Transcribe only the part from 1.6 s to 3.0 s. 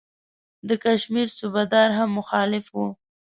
دار هم مخالف وو.